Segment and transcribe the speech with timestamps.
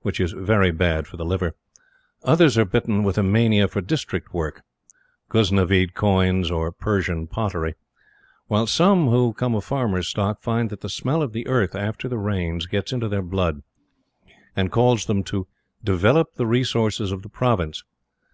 [0.00, 1.54] Which is very bad for the liver.
[2.24, 4.62] Others are bitten with a mania for District work,
[5.30, 7.74] Ghuznivide coins or Persian poetry;
[8.46, 12.08] while some, who come of farmers' stock, find that the smell of the Earth after
[12.08, 13.62] the Rains gets into their blood,
[14.56, 15.46] and calls them to
[15.84, 17.84] "develop the resources of the Province."